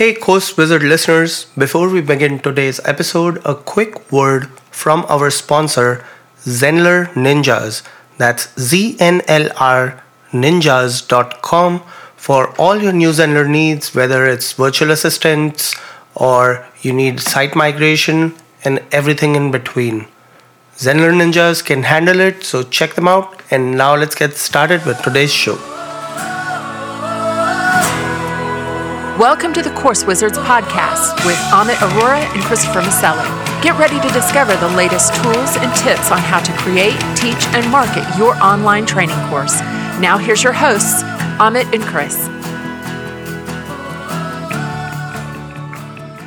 [0.00, 6.06] Hey, Course Wizard listeners, before we begin today's episode, a quick word from our sponsor,
[6.38, 7.82] Zenler Ninjas.
[8.16, 11.80] That's Z-N-L-R ninjas.com
[12.16, 15.76] for all your new Zenler needs, whether it's virtual assistants
[16.14, 20.06] or you need site migration and everything in between.
[20.78, 23.42] Zenler Ninjas can handle it, so check them out.
[23.50, 25.58] And now let's get started with today's show.
[29.20, 33.22] Welcome to the Course Wizards podcast with Amit Aurora and Christopher Maselli.
[33.62, 37.70] Get ready to discover the latest tools and tips on how to create, teach, and
[37.70, 39.60] market your online training course.
[40.00, 41.02] Now, here's your hosts,
[41.38, 42.28] Amit and Chris.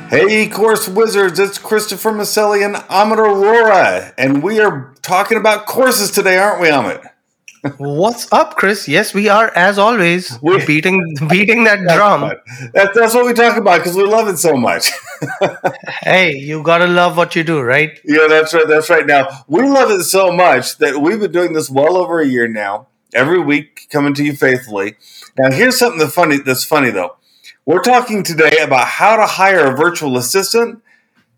[0.08, 6.12] Hey, Course Wizards, it's Christopher Maselli and Amit Aurora, and we are talking about courses
[6.12, 7.04] today, aren't we, Amit?
[7.78, 8.86] What's up, Chris?
[8.88, 12.30] Yes, we are as always We're beating beating that drum.
[12.74, 14.90] That's, that's what we talk about because we love it so much.
[16.02, 17.98] Hey, you gotta love what you do, right?
[18.04, 18.68] yeah, that's right.
[18.68, 19.06] That's right.
[19.06, 22.46] Now, we love it so much that we've been doing this well over a year
[22.46, 24.96] now, every week coming to you faithfully.
[25.38, 27.16] Now, here's something that's funny, that's funny, though.
[27.64, 30.82] We're talking today about how to hire a virtual assistant.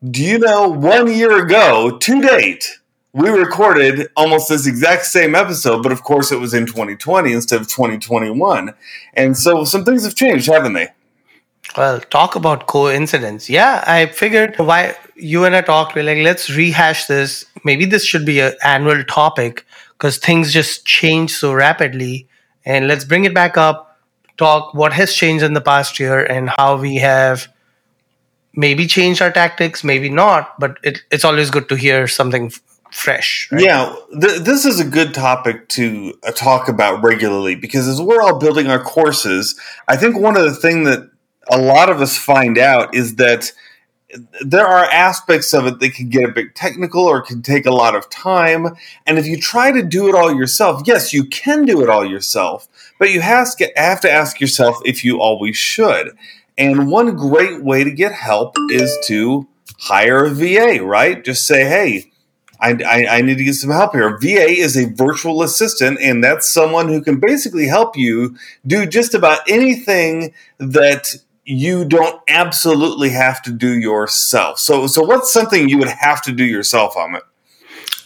[0.03, 2.81] Do you know one year ago, to date,
[3.17, 7.63] we recorded almost this exact same episode, but of course it was in 2020 instead
[7.63, 8.75] of 2021.
[9.15, 10.89] And so some things have changed, haven't they?
[11.79, 13.49] Well, talk about coincidence.
[13.49, 15.95] Yeah, I figured why you and I talked.
[15.95, 17.47] We're like, let's rehash this.
[17.65, 22.29] Maybe this should be an annual topic because things just change so rapidly.
[22.67, 23.99] And let's bring it back up,
[24.37, 27.49] talk what has changed in the past year and how we have
[28.55, 30.61] maybe changed our tactics, maybe not.
[30.61, 32.53] But it, it's always good to hear something
[32.97, 33.49] fresh.
[33.53, 33.63] right?
[33.63, 38.23] Yeah, th- this is a good topic to uh, talk about regularly because as we're
[38.23, 41.11] all building our courses, I think one of the things that
[41.51, 43.53] a lot of us find out is that
[44.41, 47.71] there are aspects of it that can get a bit technical or can take a
[47.71, 48.69] lot of time.
[49.07, 52.05] And if you try to do it all yourself, yes, you can do it all
[52.05, 52.67] yourself,
[52.99, 56.17] but you have to, have to ask yourself if you always should.
[56.57, 59.47] And one great way to get help is to
[59.81, 61.23] hire a VA, right?
[61.23, 62.11] Just say, hey,
[62.61, 64.19] I, I, I need to get some help here.
[64.19, 68.37] VA is a virtual assistant, and that's someone who can basically help you
[68.67, 74.59] do just about anything that you don't absolutely have to do yourself.
[74.59, 77.23] So, so what's something you would have to do yourself, Amit?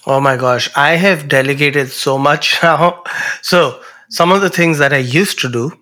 [0.06, 3.02] Oh my gosh, I have delegated so much now.
[3.42, 5.72] So, some of the things that I used to do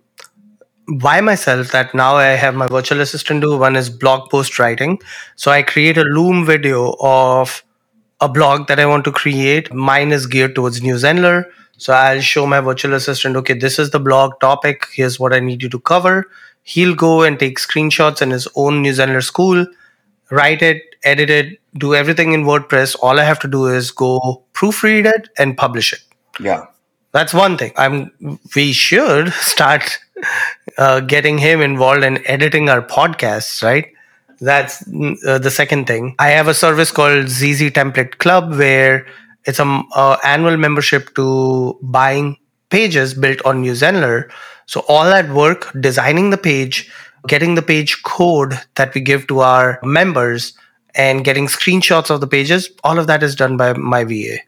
[1.00, 5.00] by myself that now I have my virtual assistant do one is blog post writing.
[5.37, 7.62] So, I create a Loom video of
[8.21, 9.73] a blog that I want to create.
[9.73, 11.45] Mine is geared towards New Zenler.
[11.77, 14.87] So, I'll show my virtual assistant, okay, this is the blog topic.
[14.93, 16.29] Here's what I need you to cover.
[16.65, 19.67] He'll go and take screenshots in his own New Zenler school
[20.31, 22.97] write it, edit it, do everything in WordPress.
[23.01, 26.00] All I have to do is go proofread it and publish it.
[26.41, 26.67] Yeah.
[27.12, 27.73] That's one thing.
[27.77, 28.12] I'm.
[28.55, 29.99] We should start
[30.77, 33.89] uh, getting him involved in editing our podcasts, right?
[34.41, 36.15] That's mm, uh, the second thing.
[36.19, 39.06] I have a service called ZZ Template Club where
[39.44, 42.37] it's a m- uh, annual membership to buying
[42.71, 44.31] pages built on New Zenler.
[44.66, 46.91] So all that work, designing the page,
[47.26, 50.53] getting the page code that we give to our members,
[50.94, 54.38] and getting screenshots of the pages, all of that is done by my VA.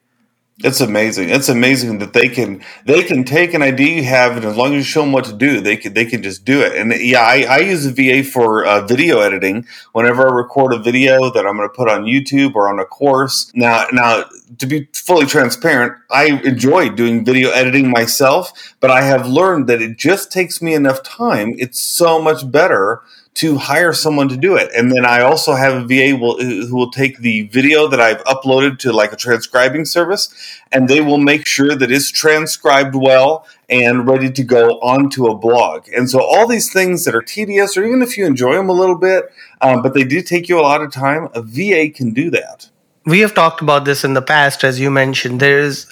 [0.63, 1.31] It's amazing.
[1.31, 4.75] It's amazing that they can they can take an idea you have, and as long
[4.75, 6.77] as you show them what to do, they can they can just do it.
[6.77, 9.67] And yeah, I, I use a VA for uh, video editing.
[9.93, 12.85] Whenever I record a video that I'm going to put on YouTube or on a
[12.85, 13.51] course.
[13.55, 14.25] Now, now
[14.59, 19.83] to be fully transparent, I enjoy doing video editing myself, but I have learned that
[19.83, 21.55] it just takes me enough time.
[21.59, 23.03] It's so much better
[23.33, 24.71] to hire someone to do it.
[24.77, 28.23] And then I also have a VA will, who will take the video that I've
[28.25, 30.35] uploaded to like a transcribing service,
[30.73, 35.37] and they will make sure that it's transcribed well and ready to go onto a
[35.37, 35.89] blog.
[35.97, 38.73] And so all these things that are tedious, or even if you enjoy them a
[38.73, 42.13] little bit, um, but they do take you a lot of time, a VA can
[42.13, 42.70] do that.
[43.07, 45.87] We have talked about this in the past as you mentioned there is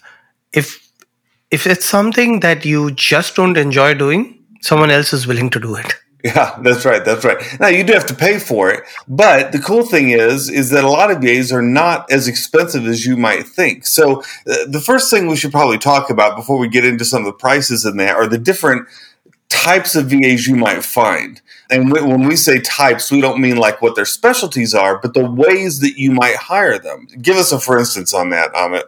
[0.52, 0.90] if
[1.50, 5.74] if it's something that you just don't enjoy doing someone else is willing to do
[5.74, 5.94] it
[6.24, 7.04] Yeah, that's right.
[7.04, 7.40] That's right.
[7.60, 10.82] Now you do have to pay for it, but the cool thing is, is that
[10.82, 13.86] a lot of VAs are not as expensive as you might think.
[13.86, 17.22] So uh, the first thing we should probably talk about before we get into some
[17.22, 18.88] of the prices in there are the different
[19.48, 21.40] types of VAs you might find.
[21.70, 25.28] And when we say types, we don't mean like what their specialties are, but the
[25.30, 27.08] ways that you might hire them.
[27.20, 28.84] Give us a for instance on that, Amit.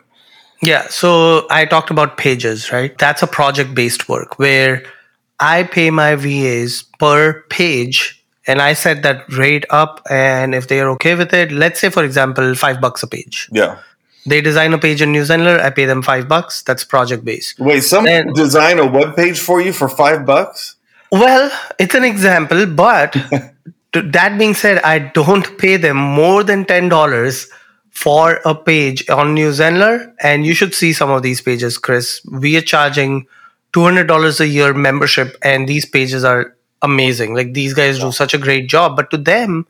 [0.62, 4.83] yeah so i talked about pages right that's a project based work where
[5.41, 8.21] i pay my vas per page
[8.51, 10.03] and I set that rate up.
[10.11, 13.49] And if they are okay with it, let's say, for example, five bucks a page.
[13.53, 13.79] Yeah.
[14.31, 15.59] They design a page in New Zenler.
[15.61, 16.62] I pay them five bucks.
[16.62, 17.59] That's project based.
[17.59, 20.77] Wait, someone And- design a web page for you for five bucks?
[21.11, 23.12] Well, it's an example, but
[23.94, 27.49] to that being said, I don't pay them more than ten dollars
[27.91, 32.25] for a page on New Zenler, and you should see some of these pages, Chris.
[32.31, 33.26] We are charging
[33.73, 37.35] two hundred dollars a year membership, and these pages are amazing.
[37.35, 39.67] Like these guys do such a great job, but to them,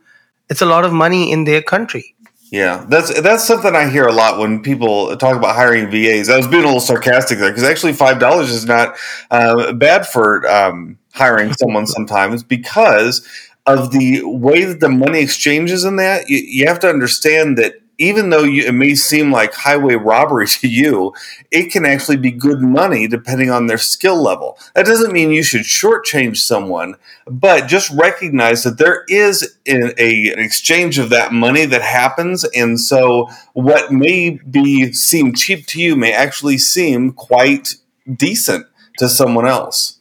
[0.51, 2.15] it's a lot of money in their country.
[2.51, 6.29] Yeah, that's that's something I hear a lot when people talk about hiring VAs.
[6.29, 8.97] I was being a little sarcastic there because actually five dollars is not
[9.31, 13.25] uh, bad for um, hiring someone sometimes because
[13.67, 16.29] of the way that the money exchanges in that.
[16.29, 20.47] You, you have to understand that even though you, it may seem like highway robbery
[20.61, 21.15] to you,
[21.51, 24.59] it can actually be good money depending on their skill level.
[24.75, 30.33] That doesn't mean you should shortchange someone, but just recognize that there is a, a-
[30.33, 35.81] an exchange of that money that happens, and so what may be seem cheap to
[35.81, 37.75] you may actually seem quite
[38.17, 38.67] decent
[38.99, 39.99] to someone else.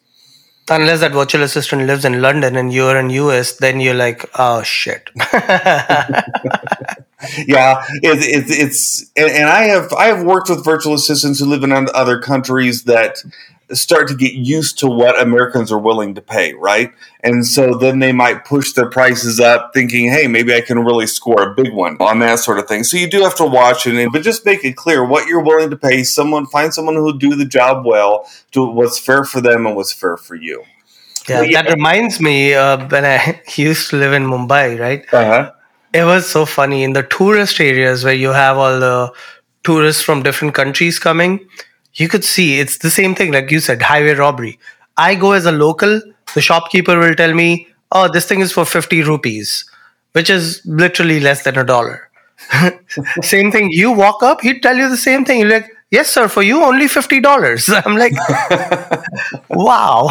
[0.72, 4.62] Unless that virtual assistant lives in London and you're in US, then you're like, oh
[4.62, 5.10] shit.
[7.38, 11.64] yeah, it, it, it's and, I have I have worked with virtual assistants who live
[11.64, 13.18] in other countries that
[13.72, 16.92] start to get used to what Americans are willing to pay, right?
[17.24, 21.08] And so then they might push their prices up, thinking, "Hey, maybe I can really
[21.08, 23.86] score a big one on that sort of thing." So you do have to watch
[23.86, 26.04] it, but just make it clear what you're willing to pay.
[26.04, 29.92] Someone find someone who'll do the job well, do what's fair for them and what's
[29.92, 30.64] fair for you.
[31.28, 31.62] Yeah, Well, yeah.
[31.62, 35.06] that reminds me uh, when I used to live in Mumbai, right?
[35.14, 35.52] Uh huh.
[35.94, 39.12] It was so funny in the tourist areas where you have all the
[39.64, 41.48] tourists from different countries coming.
[41.96, 44.60] You could see it's the same thing, like you said, highway robbery.
[44.98, 46.02] I go as a local,
[46.36, 49.66] the shopkeeper will tell me, oh, this thing is for 50 rupees,
[50.12, 52.10] which is literally less than a dollar.
[53.22, 55.40] same thing, you walk up, he'd tell you the same thing.
[55.40, 57.82] You're like, yes, sir, for you, only $50.
[57.86, 58.14] I'm like,
[59.50, 60.10] wow.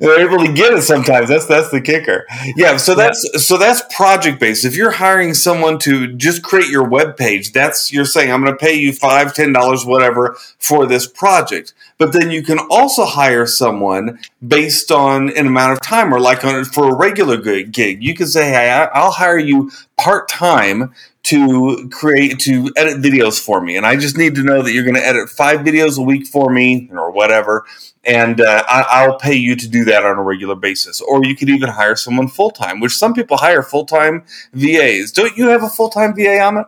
[0.00, 1.28] They're able to get it sometimes.
[1.28, 2.26] That's that's the kicker.
[2.56, 4.64] Yeah, so that's so that's project based.
[4.64, 8.52] If you're hiring someone to just create your web page, that's you're saying I'm going
[8.52, 11.74] to pay you five, ten dollars, whatever, for this project.
[11.98, 16.44] But then you can also hire someone based on an amount of time, or like
[16.44, 17.72] on for a regular gig.
[17.72, 18.02] gig.
[18.02, 19.70] You can say, hey, I- I'll hire you
[20.02, 20.92] part time
[21.24, 24.84] to create to edit videos for me, and I just need to know that you're
[24.84, 27.64] going to edit five videos a week for me, or whatever
[28.04, 31.00] and uh, I, I'll pay you to do that on a regular basis.
[31.00, 35.12] Or you could even hire someone full time, which some people hire full time VAs.
[35.12, 36.66] Don't you have a full time VA, Amit?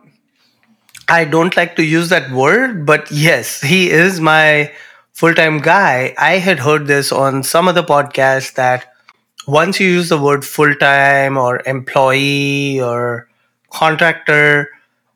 [1.07, 4.71] I don't like to use that word, but yes, he is my
[5.11, 6.15] full time guy.
[6.17, 8.94] I had heard this on some other podcast that
[9.47, 13.27] once you use the word full time or employee or
[13.69, 14.69] contractor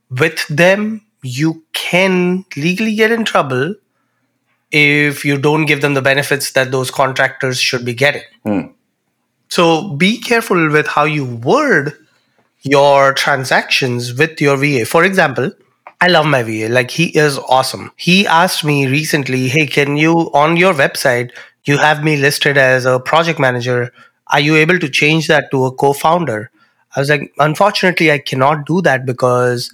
[0.09, 3.75] with them, you can legally get in trouble
[4.71, 8.21] if you don't give them the benefits that those contractors should be getting.
[8.43, 8.61] Hmm.
[9.49, 11.93] So be careful with how you word
[12.61, 14.85] your transactions with your VA.
[14.85, 15.51] For example,
[16.01, 16.69] I love my VA.
[16.69, 17.91] Like he is awesome.
[17.95, 21.31] He asked me recently, "Hey, can you on your website
[21.65, 23.91] you have me listed as a project manager?
[24.29, 26.51] Are you able to change that to a co-founder?"
[26.95, 29.71] I was like, "Unfortunately, I cannot do that because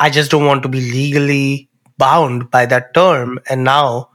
[0.00, 4.08] I just don't want to be legally bound by that term and now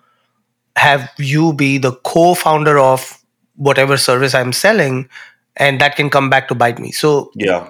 [0.75, 3.18] have you be the co-founder of
[3.56, 5.10] whatever service I'm selling
[5.58, 7.68] and that can come back to bite me." So Yeah.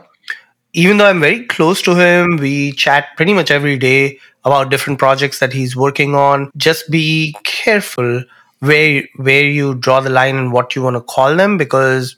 [0.73, 4.99] even though I'm very close to him, we chat pretty much every day about different
[4.99, 6.51] projects that he's working on.
[6.57, 8.23] Just be careful
[8.59, 12.15] where where you draw the line and what you want to call them because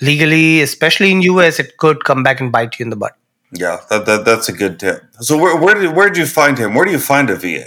[0.00, 3.16] legally, especially in US, it could come back and bite you in the butt.
[3.52, 5.02] Yeah, that, that that's a good tip.
[5.20, 6.74] So where where did where did you find him?
[6.74, 7.66] Where do you find a VA?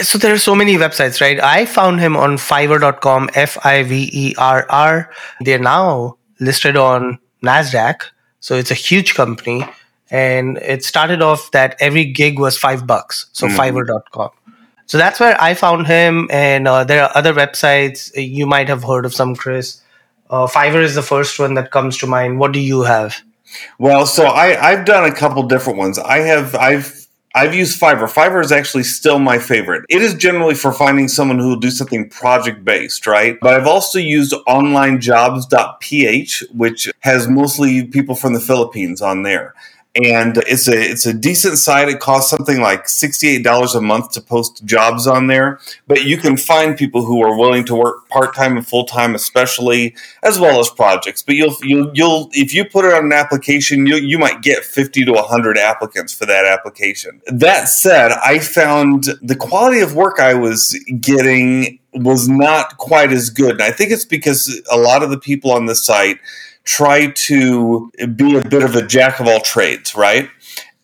[0.00, 1.38] So there are so many websites, right?
[1.38, 5.10] I found him on Fiverr.com, F I V E R R.
[5.40, 8.02] They're now listed on NASDAQ.
[8.40, 9.66] So it's a huge company.
[10.10, 13.26] And it started off that every gig was five bucks.
[13.32, 13.58] So mm-hmm.
[13.58, 14.30] Fiverr.com.
[14.86, 16.28] So that's where I found him.
[16.30, 18.10] And uh, there are other websites.
[18.14, 19.80] You might have heard of some, Chris.
[20.30, 22.38] Uh, Fiverr is the first one that comes to mind.
[22.38, 23.22] What do you have?
[23.78, 25.98] Well, so I I've done a couple different ones.
[25.98, 28.10] I have I've I've used Fiverr.
[28.10, 29.86] Fiverr is actually still my favorite.
[29.88, 33.38] It is generally for finding someone who will do something project based, right?
[33.40, 39.54] But I've also used onlinejobs.ph, which has mostly people from the Philippines on there.
[39.94, 41.88] And it's a it's a decent site.
[41.88, 46.04] It costs something like sixty eight dollars a month to post jobs on there, but
[46.04, 49.94] you can find people who are willing to work part time and full time, especially
[50.22, 51.22] as well as projects.
[51.22, 54.64] But you'll you'll you'll if you put it on an application, you you might get
[54.64, 57.20] fifty to hundred applicants for that application.
[57.26, 63.28] That said, I found the quality of work I was getting was not quite as
[63.28, 66.18] good, and I think it's because a lot of the people on the site
[66.64, 70.28] try to be a bit of a jack of all trades, right?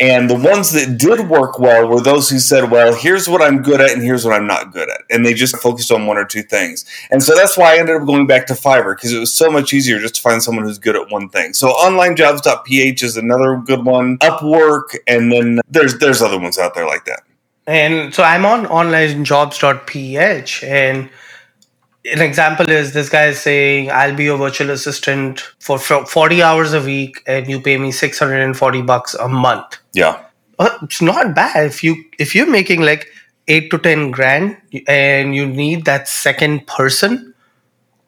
[0.00, 3.62] And the ones that did work well were those who said, well, here's what I'm
[3.62, 5.00] good at and here's what I'm not good at.
[5.10, 6.84] And they just focused on one or two things.
[7.10, 9.50] And so that's why I ended up going back to Fiverr because it was so
[9.50, 11.52] much easier just to find someone who's good at one thing.
[11.52, 16.86] So onlinejobs.ph is another good one, Upwork, and then there's there's other ones out there
[16.86, 17.24] like that.
[17.66, 21.10] And so I'm on onlinejobs.ph and
[22.12, 26.72] an example is this guy is saying i'll be your virtual assistant for 40 hours
[26.72, 29.78] a week and you pay me 640 bucks a month.
[29.92, 30.24] Yeah.
[30.58, 31.66] Uh, it's not bad.
[31.66, 33.08] If you if you're making like
[33.46, 37.34] 8 to 10 grand and you need that second person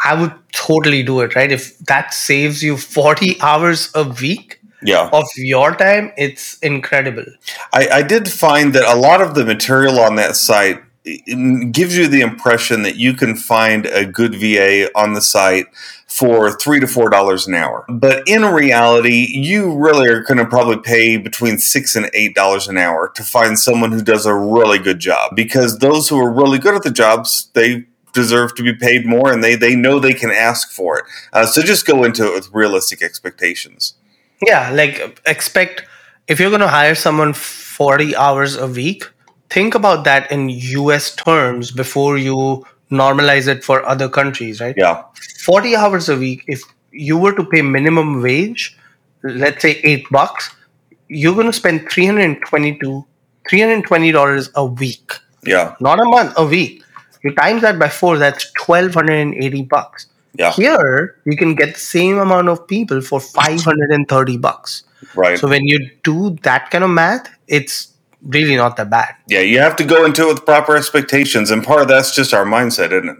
[0.00, 1.52] i would totally do it right?
[1.52, 5.09] If that saves you 40 hours a week yeah.
[5.12, 7.25] of your time it's incredible.
[7.73, 11.97] I, I did find that a lot of the material on that site it gives
[11.97, 15.66] you the impression that you can find a good VA on the site
[16.07, 17.85] for three to four dollars an hour.
[17.88, 22.69] But in reality, you really are going to probably pay between six and eight dollars
[22.69, 25.35] an hour to find someone who does a really good job.
[25.35, 29.33] Because those who are really good at the jobs, they deserve to be paid more,
[29.33, 31.04] and they they know they can ask for it.
[31.33, 33.95] Uh, so just go into it with realistic expectations.
[34.45, 35.85] Yeah, like expect
[36.28, 39.04] if you're going to hire someone forty hours a week
[39.50, 44.75] think about that in US terms before you normalize it for other countries, right?
[44.76, 45.02] Yeah.
[45.40, 48.76] 40 hours a week, if you were to pay minimum wage,
[49.23, 50.54] let's say eight bucks,
[51.09, 53.07] you're going to spend 322
[53.50, 55.12] $320 a week.
[55.45, 55.75] Yeah.
[55.80, 56.83] Not a month, a week.
[57.23, 60.07] You times that by four, that's 1280 bucks.
[60.38, 60.52] Yeah.
[60.52, 64.85] Here, you can get the same amount of people for 530 bucks.
[65.14, 65.38] Right.
[65.38, 69.14] So when you do that kind of math, it's really not that bad.
[69.26, 72.34] Yeah, you have to go into it with proper expectations, and part of that's just
[72.34, 73.18] our mindset, isn't it?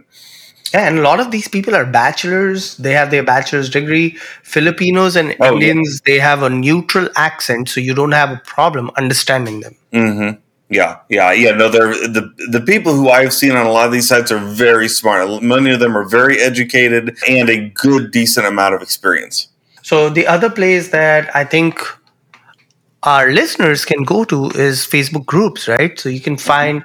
[0.73, 2.77] Yeah, and a lot of these people are bachelors.
[2.77, 4.17] They have their bachelor's degree.
[4.43, 6.13] Filipinos and oh, Indians, yeah.
[6.13, 9.75] they have a neutral accent, so you don't have a problem understanding them.
[9.91, 10.39] Mm-hmm.
[10.69, 11.51] Yeah, yeah, yeah.
[11.51, 14.39] No, they're the the people who I've seen on a lot of these sites are
[14.39, 15.43] very smart.
[15.43, 19.49] Many of them are very educated and a good, decent amount of experience.
[19.81, 21.81] So the other place that I think
[23.03, 25.99] our listeners can go to is Facebook groups, right?
[25.99, 26.83] So you can find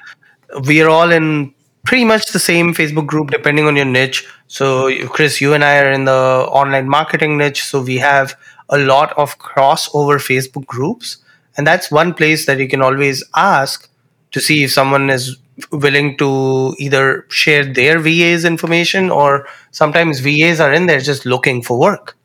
[0.66, 1.54] we are all in
[1.84, 4.26] pretty much the same Facebook group depending on your niche.
[4.48, 8.34] So Chris, you and I are in the online marketing niche, so we have
[8.68, 11.18] a lot of crossover Facebook groups,
[11.56, 13.88] and that's one place that you can always ask
[14.32, 15.36] to see if someone is
[15.72, 21.62] willing to either share their VA's information or sometimes VAs are in there just looking
[21.62, 22.16] for work.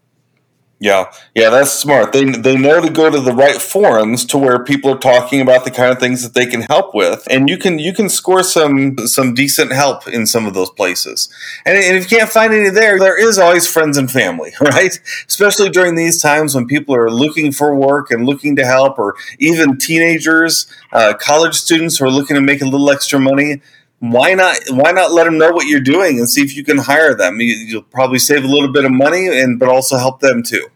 [0.81, 2.11] Yeah, yeah, that's smart.
[2.11, 5.63] They they know to go to the right forums to where people are talking about
[5.63, 8.41] the kind of things that they can help with, and you can you can score
[8.41, 11.31] some some decent help in some of those places.
[11.67, 14.99] And, and if you can't find any there, there is always friends and family, right?
[15.27, 19.13] Especially during these times when people are looking for work and looking to help, or
[19.37, 23.61] even teenagers, uh, college students who are looking to make a little extra money
[24.01, 26.79] why not why not let them know what you're doing and see if you can
[26.79, 27.39] hire them?
[27.39, 30.67] You, will probably save a little bit of money and but also help them too.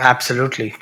[0.00, 0.74] Absolutely.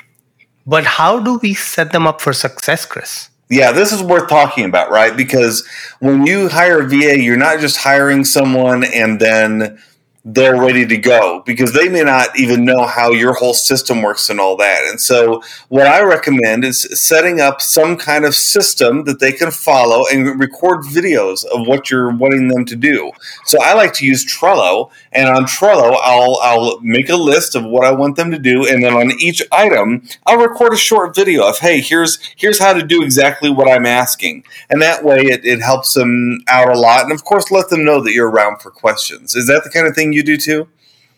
[0.66, 3.28] But how do we set them up for success chris?
[3.50, 5.14] Yeah this is worth talking about right?
[5.14, 5.68] Because
[6.00, 9.78] when you hire a va you're not just hiring someone and then
[10.24, 14.30] they're ready to go because they may not even know how your whole system works
[14.30, 14.84] and all that.
[14.88, 19.50] And so, what I recommend is setting up some kind of system that they can
[19.50, 23.10] follow and record videos of what you're wanting them to do.
[23.46, 27.64] So, I like to use Trello, and on Trello, I'll, I'll make a list of
[27.64, 31.16] what I want them to do, and then on each item, I'll record a short
[31.16, 35.18] video of, hey, here's here's how to do exactly what I'm asking, and that way
[35.22, 37.02] it, it helps them out a lot.
[37.02, 39.34] And of course, let them know that you're around for questions.
[39.34, 40.68] Is that the kind of thing you do too?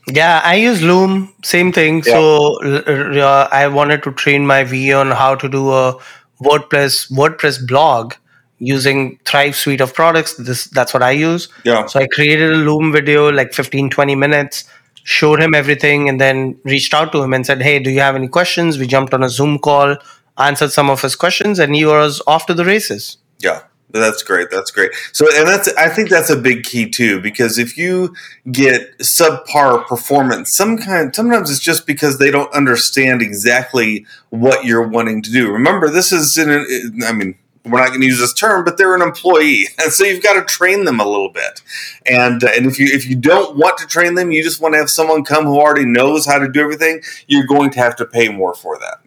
[0.06, 1.32] Yeah, I use Loom.
[1.42, 2.02] Same thing.
[2.06, 2.12] Yeah.
[2.12, 5.98] So uh, I wanted to train my VA on how to do a
[6.42, 8.14] WordPress WordPress blog
[8.58, 10.34] using Thrive suite of products.
[10.34, 11.48] This that's what I use.
[11.64, 11.86] Yeah.
[11.86, 14.64] So I created a Loom video like 15 20 minutes,
[15.04, 18.14] showed him everything and then reached out to him and said, "Hey, do you have
[18.14, 19.96] any questions?" We jumped on a Zoom call,
[20.36, 23.16] answered some of his questions and he was off to the races.
[23.38, 23.62] Yeah.
[23.94, 24.50] That's great.
[24.50, 24.90] That's great.
[25.12, 28.12] So, and that's I think that's a big key too, because if you
[28.50, 34.88] get subpar performance, some kind sometimes it's just because they don't understand exactly what you're
[34.88, 35.52] wanting to do.
[35.52, 36.50] Remember, this is in.
[36.50, 39.92] An, I mean, we're not going to use this term, but they're an employee, and
[39.92, 41.62] so you've got to train them a little bit.
[42.04, 44.74] And uh, and if you if you don't want to train them, you just want
[44.74, 47.00] to have someone come who already knows how to do everything.
[47.28, 49.03] You're going to have to pay more for that.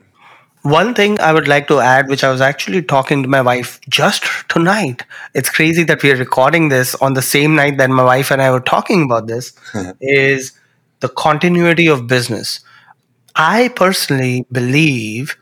[0.68, 3.80] One thing I would like to add, which I was actually talking to my wife
[3.88, 5.06] just tonight.
[5.34, 8.42] It's crazy that we are recording this on the same night that my wife and
[8.42, 9.54] I were talking about this,
[10.02, 10.60] is
[11.00, 12.60] the continuity of business.
[13.34, 15.38] I personally believe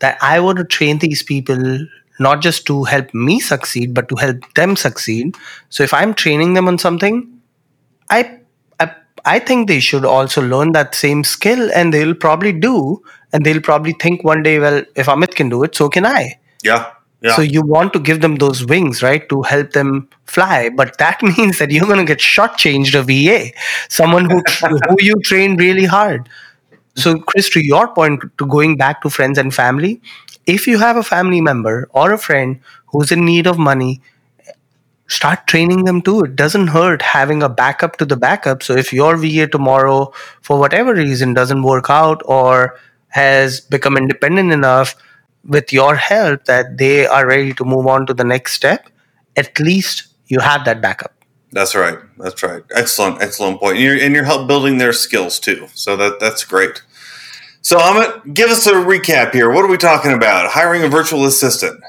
[0.00, 1.78] that I want to train these people
[2.20, 5.36] not just to help me succeed, but to help them succeed.
[5.70, 7.40] So if I'm training them on something,
[8.10, 8.40] I
[8.78, 13.02] I, I think they should also learn that same skill and they'll probably do
[13.36, 16.38] and they'll probably think one day, well, if Amit can do it, so can I.
[16.64, 16.90] Yeah.
[17.20, 17.36] Yeah.
[17.36, 21.22] So you want to give them those wings, right, to help them fly, but that
[21.36, 23.52] means that you're going to get shortchanged a VA,
[23.90, 24.42] someone who
[24.88, 26.30] who you train really hard.
[26.94, 30.00] So, Chris, to your point, to going back to friends and family,
[30.46, 34.00] if you have a family member or a friend who's in need of money,
[35.08, 36.24] start training them too.
[36.24, 38.62] It doesn't hurt having a backup to the backup.
[38.62, 42.78] So if your VA tomorrow, for whatever reason, doesn't work out or
[43.08, 44.94] has become independent enough
[45.44, 48.88] with your help that they are ready to move on to the next step,
[49.36, 51.12] at least you have that backup.
[51.52, 51.98] That's right.
[52.18, 52.62] That's right.
[52.74, 53.76] Excellent, excellent point.
[53.76, 55.68] And you're, and you're help building their skills too.
[55.74, 56.82] So that that's great.
[57.62, 59.50] So Amit, give us a recap here.
[59.50, 60.50] What are we talking about?
[60.50, 61.80] Hiring a virtual assistant.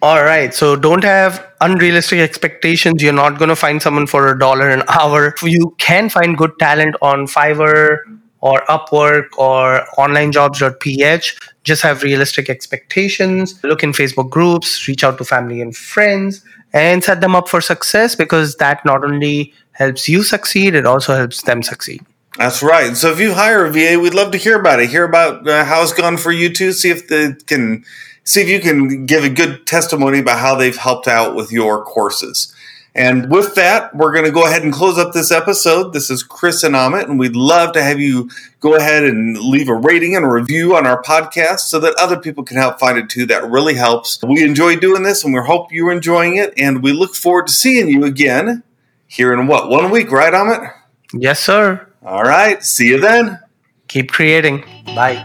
[0.00, 0.54] All right.
[0.54, 3.02] So don't have unrealistic expectations.
[3.02, 5.34] You're not going to find someone for a dollar an hour.
[5.42, 7.98] You can find good talent on Fiverr
[8.40, 11.38] or Upwork or onlinejobs.ph.
[11.64, 13.62] Just have realistic expectations.
[13.62, 17.60] Look in Facebook groups, reach out to family and friends, and set them up for
[17.60, 22.04] success because that not only helps you succeed, it also helps them succeed.
[22.36, 22.96] That's right.
[22.96, 24.90] So if you hire a VA, we'd love to hear about it.
[24.90, 26.72] Hear about uh, how it's gone for you too.
[26.72, 27.84] See if they can
[28.22, 31.82] see if you can give a good testimony about how they've helped out with your
[31.84, 32.54] courses.
[32.98, 35.92] And with that, we're going to go ahead and close up this episode.
[35.92, 38.28] This is Chris and Amit, and we'd love to have you
[38.58, 42.18] go ahead and leave a rating and a review on our podcast so that other
[42.18, 43.24] people can help find it too.
[43.26, 44.20] That really helps.
[44.24, 46.52] We enjoy doing this, and we hope you're enjoying it.
[46.58, 48.64] And we look forward to seeing you again
[49.06, 50.72] here in what one week, right, Amit?
[51.14, 51.86] Yes, sir.
[52.04, 52.64] All right.
[52.64, 53.38] See you then.
[53.86, 54.64] Keep creating.
[54.86, 55.24] Bye.